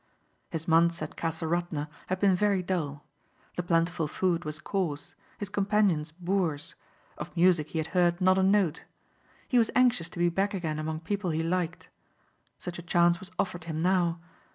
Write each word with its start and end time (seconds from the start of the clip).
His 0.49 0.67
months 0.67 1.03
at 1.03 1.15
Castle 1.15 1.47
Radna 1.49 1.87
had 2.07 2.19
been 2.19 2.35
very 2.35 2.63
dull. 2.63 3.05
The 3.55 3.61
plentiful 3.61 4.07
food 4.07 4.45
was 4.45 4.57
coarse; 4.59 5.13
his 5.37 5.47
companions 5.47 6.11
boors; 6.11 6.73
of 7.19 7.37
music 7.37 7.67
he 7.69 7.77
had 7.77 7.85
heard 7.93 8.19
not 8.19 8.39
a 8.39 8.41
note. 8.41 8.83
He 9.47 9.59
was 9.59 9.69
anxious 9.75 10.09
to 10.09 10.17
be 10.17 10.29
back 10.29 10.55
again 10.55 10.79
among 10.79 11.01
people 11.01 11.29
he 11.29 11.43
liked. 11.43 11.87
Such 12.57 12.79
a 12.79 12.81
chance 12.81 13.19
was 13.19 13.29
offered 13.37 13.65
him 13.65 13.83
now. 13.83 14.19